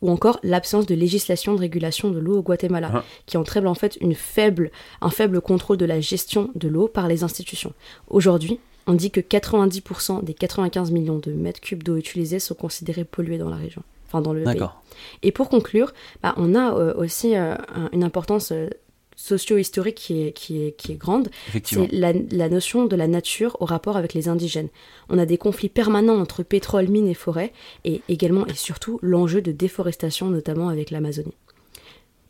Ou 0.02 0.10
encore 0.10 0.40
l'absence 0.42 0.88
de 0.88 0.96
législation 0.96 1.54
de 1.54 1.60
régulation 1.60 2.10
de 2.10 2.18
l'eau 2.18 2.40
au 2.40 2.42
Guatemala, 2.42 2.90
Ah. 2.96 3.04
qui 3.28 3.38
entraîne 3.38 3.68
en 3.68 3.76
fait 3.76 3.96
une 4.02 4.16
faible, 4.16 4.72
un 5.02 5.12
faible 5.12 5.40
contrôle 5.40 5.78
de 5.78 5.86
la 5.86 6.02
gestion 6.02 6.50
de 6.56 6.68
l'eau 6.68 6.88
par 6.88 7.08
les 7.08 7.22
institutions. 7.24 7.74
Aujourd'hui, 8.10 8.60
on 8.88 8.94
dit 8.96 9.12
que 9.12 9.22
90% 9.22 10.24
des 10.24 10.34
95 10.34 10.90
millions 10.90 11.20
de 11.20 11.32
mètres 11.32 11.62
cubes 11.62 11.84
d'eau 11.84 11.96
utilisés 11.96 12.40
sont 12.40 12.56
considérés 12.56 13.04
pollués 13.06 13.38
dans 13.38 13.52
la 13.52 13.56
région, 13.58 13.84
enfin 14.08 14.20
dans 14.22 14.34
le 14.34 14.42
pays. 14.44 14.60
Et 15.22 15.32
pour 15.32 15.48
conclure, 15.48 15.94
bah, 16.24 16.34
on 16.38 16.56
a 16.56 16.74
euh, 16.74 16.96
aussi 16.98 17.36
euh, 17.36 17.54
un- 17.76 17.90
une 17.94 18.04
importance 18.04 18.52
euh, 18.52 18.68
socio-historique 19.16 19.96
qui 19.96 20.24
est, 20.24 20.32
qui, 20.32 20.64
est, 20.64 20.72
qui 20.72 20.92
est 20.94 20.96
grande. 20.96 21.30
C'est 21.64 21.92
la, 21.92 22.14
la 22.14 22.50
notion 22.50 22.86
de 22.86 22.96
la 22.96 23.08
nature 23.08 23.58
au 23.60 23.66
rapport 23.66 23.98
avec 23.98 24.14
les 24.14 24.28
indigènes. 24.28 24.70
On 25.10 25.18
a 25.18 25.26
des 25.26 25.38
conflits 25.38 25.70
permanents 25.70 26.20
entre 26.20 26.44
pétrole, 26.44 26.88
mines 26.88 27.08
et 27.08 27.14
forêts, 27.14 27.54
et 27.86 28.02
également 28.10 28.46
et 28.48 28.56
surtout 28.56 29.00
l'enjeu 29.02 29.42
de 29.42 29.52
déforestation, 29.52 30.30
notamment 30.30 30.70
avec 30.70 30.92
l'Amazonie. 30.92 31.36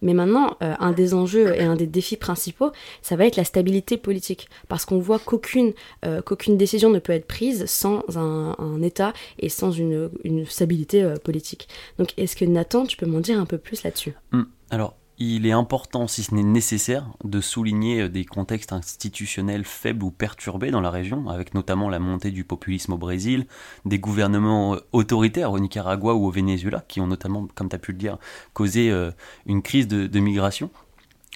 Mais 0.04 0.16
maintenant, 0.16 0.58
euh, 0.64 0.74
un 0.80 0.94
des 0.94 1.14
enjeux 1.14 1.54
et 1.56 1.62
un 1.62 1.76
des 1.76 1.86
défis 1.86 2.18
principaux, 2.18 2.72
ça 3.04 3.16
va 3.16 3.28
être 3.28 3.36
la 3.36 3.44
stabilité 3.44 3.98
politique. 3.98 4.50
Parce 4.68 4.84
qu'on 4.84 4.98
voit 4.98 5.20
qu'aucune 5.20 5.74
euh, 6.06 6.24
qu'aucune 6.24 6.58
décision 6.58 6.90
ne 6.90 6.98
peut 6.98 7.14
être 7.14 7.28
prise 7.28 7.68
sans 7.68 8.02
un, 8.18 8.56
un 8.58 8.82
État 8.82 9.14
et 9.38 9.48
sans 9.48 9.72
une, 9.72 10.10
une 10.24 10.48
stabilité 10.48 11.04
euh, 11.04 11.18
politique. 11.18 11.68
Donc 12.00 12.14
est-ce 12.18 12.36
que 12.36 12.46
Nathan, 12.46 12.88
tu 12.88 12.98
peux 12.98 13.06
m'en 13.06 13.20
dire 13.20 13.40
un 13.40 13.46
peu 13.46 13.60
plus 13.60 13.84
là-dessus? 13.84 14.14
Hmm. 14.32 14.46
Alors, 14.72 14.96
il 15.22 15.46
est 15.46 15.52
important, 15.52 16.08
si 16.08 16.24
ce 16.24 16.34
n'est 16.34 16.44
nécessaire, 16.44 17.08
de 17.24 17.42
souligner 17.42 18.02
euh, 18.02 18.10
des 18.10 18.26
contextes 18.26 18.74
institutionnels 18.74 19.66
faibles 19.66 20.04
ou 20.04 20.10
perturbés 20.10 20.72
dans 20.72 20.82
la 20.82 20.90
région, 20.90 21.30
avec 21.30 21.54
notamment 21.54 21.90
la 21.90 22.00
montée 22.00 22.32
du 22.32 22.44
populisme 22.44 22.94
au 22.94 22.98
Brésil, 22.98 23.46
des 23.86 24.00
gouvernements 24.00 24.76
euh, 24.76 24.80
autoritaires 24.94 25.52
au 25.52 25.60
Nicaragua 25.60 26.16
ou 26.16 26.26
au 26.26 26.32
Venezuela, 26.32 26.84
qui 26.88 27.02
ont 27.02 27.08
notamment, 27.08 27.48
comme 27.54 27.70
tu 27.70 27.76
as 27.76 27.80
pu 27.80 27.92
le 27.92 28.00
dire, 28.00 28.18
causé 28.54 28.90
euh, 28.90 29.12
une 29.46 29.62
crise 29.62 29.88
de, 29.88 30.20
migration, 30.20 30.72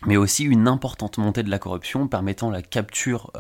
mais 0.06 0.18
aussi 0.18 0.44
une 0.44 0.68
importante 0.68 1.18
montée 1.18 1.44
de 1.44 1.50
la 1.50 1.60
corruption 1.60 2.08
permettant 2.08 2.52
la 2.52 2.62
capture 2.62 3.32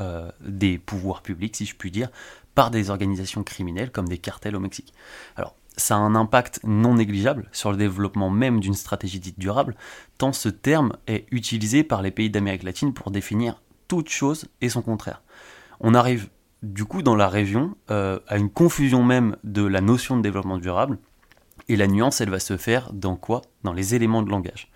des 0.41 0.79
pouvoirs 0.79 1.21
publics, 1.21 1.55
si 1.55 1.65
je 1.65 1.75
puis 1.75 1.91
dire, 1.91 2.09
par 2.55 2.71
des 2.71 2.89
organisations 2.89 3.43
criminelles 3.43 3.91
comme 3.91 4.07
des 4.07 4.17
cartels 4.17 4.55
au 4.55 4.59
Mexique. 4.59 4.93
Alors, 5.35 5.55
ça 5.77 5.95
a 5.95 5.99
un 5.99 6.15
impact 6.15 6.59
non 6.63 6.95
négligeable 6.95 7.49
sur 7.51 7.71
le 7.71 7.77
développement 7.77 8.29
même 8.29 8.59
d'une 8.59 8.73
stratégie 8.73 9.19
dite 9.19 9.39
durable, 9.39 9.75
tant 10.17 10.33
ce 10.33 10.49
terme 10.49 10.93
est 11.07 11.25
utilisé 11.31 11.83
par 11.83 12.01
les 12.01 12.11
pays 12.11 12.29
d'Amérique 12.29 12.63
latine 12.63 12.93
pour 12.93 13.11
définir 13.11 13.61
toute 13.87 14.09
chose 14.09 14.45
et 14.61 14.69
son 14.69 14.81
contraire. 14.81 15.21
On 15.79 15.93
arrive 15.93 16.29
du 16.63 16.85
coup 16.85 17.01
dans 17.01 17.15
la 17.15 17.27
région 17.27 17.75
euh, 17.91 18.19
à 18.27 18.37
une 18.37 18.49
confusion 18.49 19.03
même 19.03 19.35
de 19.43 19.63
la 19.63 19.81
notion 19.81 20.17
de 20.17 20.21
développement 20.21 20.57
durable, 20.57 20.97
et 21.67 21.75
la 21.75 21.87
nuance, 21.87 22.21
elle 22.21 22.29
va 22.29 22.39
se 22.39 22.57
faire 22.57 22.93
dans 22.93 23.15
quoi? 23.15 23.41
Dans 23.63 23.73
les 23.73 23.95
éléments 23.95 24.21
de 24.21 24.29
langage. 24.29 24.69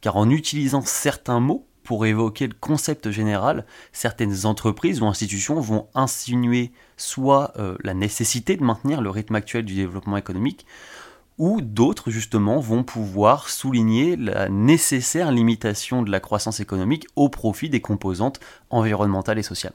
Car 0.00 0.16
en 0.16 0.30
utilisant 0.30 0.82
certains 0.82 1.40
mots 1.40 1.66
pour 1.82 2.06
évoquer 2.06 2.46
le 2.46 2.54
concept 2.58 3.10
général, 3.10 3.64
certaines 3.92 4.46
entreprises 4.46 5.00
ou 5.00 5.06
institutions 5.06 5.60
vont 5.60 5.88
insinuer 5.94 6.72
soit 6.96 7.52
euh, 7.58 7.76
la 7.82 7.94
nécessité 7.94 8.56
de 8.56 8.62
maintenir 8.62 9.00
le 9.00 9.10
rythme 9.10 9.36
actuel 9.36 9.64
du 9.64 9.74
développement 9.74 10.16
économique, 10.16 10.66
ou 11.38 11.60
d'autres 11.60 12.10
justement 12.10 12.58
vont 12.58 12.82
pouvoir 12.82 13.48
souligner 13.48 14.16
la 14.16 14.48
nécessaire 14.48 15.30
limitation 15.30 16.02
de 16.02 16.10
la 16.10 16.20
croissance 16.20 16.60
économique 16.60 17.06
au 17.16 17.28
profit 17.28 17.70
des 17.70 17.80
composantes 17.80 18.40
environnementales 18.70 19.38
et 19.38 19.42
sociales. 19.42 19.74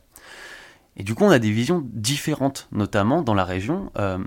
Et 0.97 1.03
du 1.03 1.15
coup, 1.15 1.23
on 1.23 1.29
a 1.29 1.39
des 1.39 1.51
visions 1.51 1.83
différentes, 1.93 2.67
notamment 2.71 3.21
dans 3.21 3.33
la 3.33 3.45
région, 3.45 3.91
euh, 3.97 4.19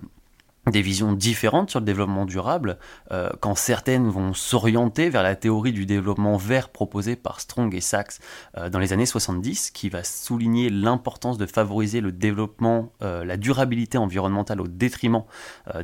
des 0.71 0.83
visions 0.83 1.13
différentes 1.13 1.71
sur 1.71 1.81
le 1.81 1.87
développement 1.87 2.25
durable, 2.25 2.79
euh, 3.13 3.31
quand 3.41 3.55
certaines 3.55 4.09
vont 4.09 4.35
s'orienter 4.35 5.09
vers 5.11 5.23
la 5.23 5.37
théorie 5.37 5.73
du 5.73 5.87
développement 5.87 6.37
vert 6.37 6.71
proposée 6.71 7.15
par 7.15 7.41
Strong 7.41 7.73
et 7.75 7.81
Sachs 7.81 8.19
euh, 8.57 8.69
dans 8.69 8.81
les 8.81 8.93
années 8.93 9.07
70, 9.07 9.71
qui 9.71 9.89
va 9.89 10.03
souligner 10.03 10.69
l'importance 10.69 11.39
de 11.39 11.47
favoriser 11.47 12.01
le 12.01 12.11
développement, 12.11 12.93
euh, 13.03 13.25
la 13.25 13.37
durabilité 13.37 13.97
environnementale 13.97 14.61
au 14.61 14.67
détriment 14.67 15.23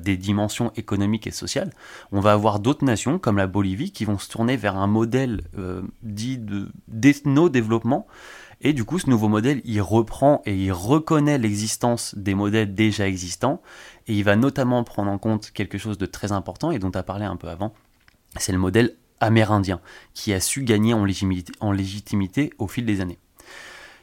des 0.00 0.16
dimensions 0.16 0.72
économiques 0.76 1.26
et 1.26 1.30
sociales. 1.30 1.70
On 2.10 2.20
va 2.20 2.32
avoir 2.32 2.58
d'autres 2.60 2.84
nations, 2.84 3.18
comme 3.18 3.36
la 3.36 3.46
Bolivie, 3.46 3.92
qui 3.92 4.04
vont 4.04 4.18
se 4.18 4.28
tourner 4.28 4.56
vers 4.56 4.76
un 4.76 4.86
modèle 4.86 5.42
dit 6.02 6.38
de 6.38 6.68
d'ethno-développement, 6.88 8.06
et 8.62 8.72
du 8.72 8.84
coup, 8.84 8.98
ce 8.98 9.10
nouveau 9.10 9.28
modèle, 9.28 9.60
il 9.64 9.82
reprend 9.82 10.40
et 10.46 10.54
il 10.54 10.72
reconnaît 10.72 11.36
l'existence 11.36 12.14
des 12.16 12.34
modèles 12.34 12.74
déjà 12.74 13.08
existants, 13.08 13.60
et 14.06 14.14
il 14.14 14.22
va 14.22 14.36
notamment 14.36 14.84
prendre 14.84 15.10
en 15.10 15.18
compte 15.18 15.50
quelque 15.50 15.78
chose 15.78 15.98
de 15.98 16.06
très 16.06 16.32
important 16.32 16.70
et 16.70 16.78
dont 16.78 16.90
tu 16.90 16.98
as 16.98 17.02
parlé 17.02 17.24
un 17.24 17.36
peu 17.36 17.48
avant, 17.48 17.74
c'est 18.36 18.52
le 18.52 18.58
modèle 18.58 18.94
amérindien, 19.20 19.80
qui 20.14 20.32
a 20.32 20.40
su 20.40 20.62
gagner 20.62 20.94
en 20.94 21.04
légitimité, 21.04 21.52
en 21.60 21.72
légitimité 21.72 22.52
au 22.58 22.68
fil 22.68 22.86
des 22.86 23.00
années. 23.00 23.18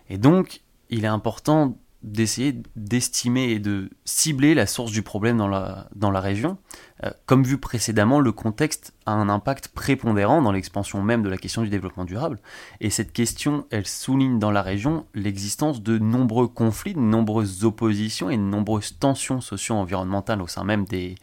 Et 0.10 0.18
donc, 0.18 0.62
il 0.90 1.06
est 1.06 1.10
important 1.10 1.78
d'essayer 2.02 2.62
d'estimer 2.78 3.50
et 3.50 3.60
de 3.60 3.90
cibler 4.06 4.54
la 4.54 4.66
source 4.66 4.92
du 4.92 5.02
problème 5.02 5.38
dans 5.38 5.48
la, 5.48 6.20
région. 6.22 6.58
Euh, 7.04 7.12
comme 7.26 7.44
vu 7.44 7.58
précédemment, 7.58 8.22
le 8.22 8.32
contexte 8.32 8.94
a 9.06 9.12
un 9.12 9.28
impact 9.28 9.70
prépondérant 9.70 10.42
dans 10.42 10.52
l'expansion 10.52 11.02
même 11.02 11.24
de 11.24 11.30
la 11.30 11.38
question 11.38 11.62
du 11.62 11.70
développement 11.70 12.06
durable. 12.06 12.40
Et 12.80 12.90
cette 12.90 13.12
question, 13.12 13.66
elle 13.70 13.86
souligne 13.86 14.40
dans 14.40 14.52
la 14.52 14.62
région 14.62 15.06
l'existence 15.14 15.84
de 15.84 15.98
nombreux 15.98 16.48
conflits, 16.48 16.94
de 16.94 17.00
nombreuses 17.00 17.66
oppositions 17.66 18.30
et 18.30 18.38
de 18.38 18.44
nombreuses 18.44 18.98
tensions 18.98 19.42
socio-environnementales 19.42 20.42
au 20.42 20.48
sein 20.48 20.64
même 20.64 20.86
des 20.86 21.18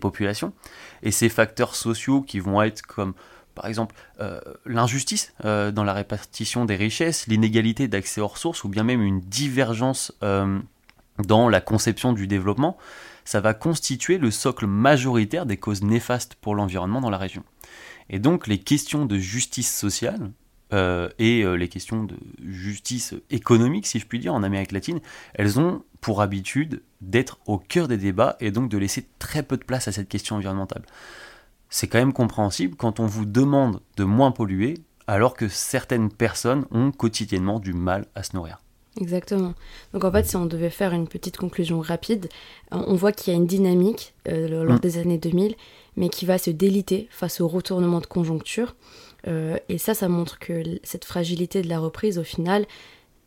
populations. 0.00 0.52
Et 1.02 1.12
ces 1.12 1.28
facteurs 1.28 1.76
sociaux 1.76 2.22
qui 2.22 2.40
vont 2.40 2.62
être 2.62 2.82
comme 2.82 3.14
par 3.56 3.66
exemple, 3.66 3.96
euh, 4.20 4.38
l'injustice 4.66 5.32
euh, 5.44 5.72
dans 5.72 5.82
la 5.82 5.94
répartition 5.94 6.66
des 6.66 6.76
richesses, 6.76 7.26
l'inégalité 7.26 7.88
d'accès 7.88 8.20
aux 8.20 8.28
ressources, 8.28 8.62
ou 8.62 8.68
bien 8.68 8.84
même 8.84 9.02
une 9.02 9.18
divergence 9.20 10.12
euh, 10.22 10.60
dans 11.26 11.48
la 11.48 11.62
conception 11.62 12.12
du 12.12 12.26
développement, 12.26 12.76
ça 13.24 13.40
va 13.40 13.54
constituer 13.54 14.18
le 14.18 14.30
socle 14.30 14.66
majoritaire 14.66 15.46
des 15.46 15.56
causes 15.56 15.82
néfastes 15.82 16.36
pour 16.36 16.54
l'environnement 16.54 17.00
dans 17.00 17.10
la 17.10 17.16
région. 17.16 17.42
Et 18.10 18.18
donc 18.20 18.46
les 18.46 18.58
questions 18.58 19.06
de 19.06 19.18
justice 19.18 19.74
sociale 19.74 20.30
et 20.72 21.44
les 21.44 21.68
questions 21.68 22.04
de 22.04 22.16
justice 22.44 23.14
économique, 23.30 23.86
si 23.86 23.98
je 23.98 24.06
puis 24.06 24.18
dire, 24.18 24.34
en 24.34 24.42
Amérique 24.42 24.72
latine, 24.72 25.00
elles 25.34 25.58
ont 25.58 25.82
pour 26.00 26.20
habitude 26.20 26.82
d'être 27.00 27.38
au 27.46 27.56
cœur 27.58 27.88
des 27.88 27.96
débats 27.96 28.36
et 28.40 28.50
donc 28.50 28.68
de 28.68 28.76
laisser 28.76 29.06
très 29.18 29.42
peu 29.42 29.56
de 29.56 29.64
place 29.64 29.88
à 29.88 29.92
cette 29.92 30.08
question 30.08 30.36
environnementale 30.36 30.82
c'est 31.70 31.86
quand 31.86 31.98
même 31.98 32.12
compréhensible 32.12 32.76
quand 32.76 33.00
on 33.00 33.06
vous 33.06 33.24
demande 33.24 33.80
de 33.96 34.04
moins 34.04 34.30
polluer 34.30 34.74
alors 35.06 35.34
que 35.34 35.48
certaines 35.48 36.10
personnes 36.10 36.66
ont 36.70 36.90
quotidiennement 36.90 37.60
du 37.60 37.72
mal 37.72 38.06
à 38.14 38.22
se 38.22 38.34
nourrir. 38.34 38.60
Exactement. 39.00 39.54
Donc 39.92 40.04
en 40.04 40.10
fait, 40.10 40.24
si 40.24 40.36
on 40.36 40.46
devait 40.46 40.70
faire 40.70 40.92
une 40.92 41.06
petite 41.06 41.36
conclusion 41.36 41.80
rapide, 41.80 42.28
on 42.70 42.94
voit 42.94 43.12
qu'il 43.12 43.32
y 43.32 43.36
a 43.36 43.38
une 43.38 43.46
dynamique 43.46 44.14
euh, 44.28 44.64
lors 44.64 44.76
Mm. 44.76 44.80
des 44.80 44.98
années 44.98 45.18
2000, 45.18 45.54
mais 45.96 46.08
qui 46.08 46.24
va 46.24 46.38
se 46.38 46.50
déliter 46.50 47.08
face 47.10 47.40
au 47.40 47.48
retournement 47.48 48.00
de 48.00 48.06
conjoncture. 48.06 48.74
Euh, 49.28 49.58
et 49.68 49.78
ça, 49.78 49.92
ça 49.92 50.08
montre 50.08 50.38
que 50.38 50.62
cette 50.82 51.04
fragilité 51.04 51.60
de 51.62 51.68
la 51.68 51.78
reprise, 51.78 52.18
au 52.18 52.24
final, 52.24 52.64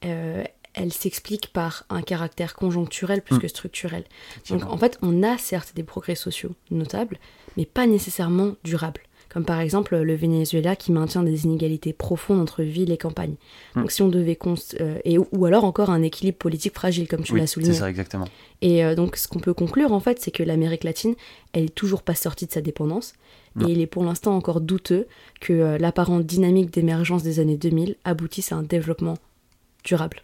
euh, 0.06 0.44
elle 0.74 0.94
s'explique 0.94 1.52
par 1.52 1.86
un 1.90 2.02
caractère 2.02 2.56
conjoncturel 2.56 3.22
plus 3.22 3.36
Mm. 3.36 3.40
que 3.40 3.48
structurel. 3.48 4.04
Donc 4.50 4.64
en 4.66 4.78
fait, 4.78 4.98
on 5.02 5.24
a 5.24 5.38
certes 5.38 5.74
des 5.76 5.84
progrès 5.84 6.16
sociaux 6.16 6.52
notables, 6.72 7.18
mais 7.58 7.66
pas 7.66 7.88
nécessairement 7.88 8.56
durables. 8.64 9.02
Comme 9.32 9.46
par 9.46 9.60
exemple 9.60 9.96
le 9.96 10.16
Venezuela 10.16 10.76
qui 10.76 10.92
maintient 10.92 11.22
des 11.22 11.46
inégalités 11.46 11.94
profondes 11.94 12.40
entre 12.40 12.64
ville 12.64 12.92
et 12.92 12.98
campagne. 12.98 13.36
Mm. 13.76 13.82
Donc 13.82 13.92
si 13.92 14.02
on 14.02 14.08
devait 14.08 14.34
const- 14.34 14.76
euh, 14.82 14.98
et 15.06 15.18
ou 15.20 15.46
alors 15.46 15.66
encore 15.66 15.92
un 15.92 16.02
équilibre 16.02 16.40
politique 16.40 16.74
fragile 16.74 17.08
comme 17.08 17.22
tu 17.24 17.34
oui, 17.34 17.40
l'as 17.40 17.46
c'est 17.46 17.54
souligné. 17.54 17.74
ça 17.74 17.90
exactement. 17.90 18.26
Et 18.62 18.84
euh, 18.84 18.96
donc 18.96 19.16
ce 19.18 19.28
qu'on 19.28 19.40
peut 19.40 19.54
conclure 19.54 19.92
en 19.94 20.00
fait, 20.00 20.20
c'est 20.20 20.32
que 20.32 20.42
l'Amérique 20.42 20.84
latine, 20.84 21.14
elle 21.54 21.66
est 21.66 21.76
toujours 21.76 22.02
pas 22.02 22.16
sortie 22.16 22.48
de 22.48 22.52
sa 22.52 22.62
dépendance. 22.62 23.14
Non. 23.56 23.68
Et 23.68 23.72
il 23.74 23.82
est 23.82 23.88
pour 23.88 24.04
l'instant 24.04 24.36
encore 24.36 24.62
douteux 24.62 25.06
que 25.42 25.54
euh, 25.54 25.78
l'apparente 25.78 26.26
dynamique 26.26 26.72
d'émergence 26.72 27.22
des 27.22 27.40
années 27.40 27.58
2000 27.58 27.98
aboutisse 28.06 28.52
à 28.52 28.56
un 28.56 28.64
développement 28.64 29.18
durable. 29.84 30.24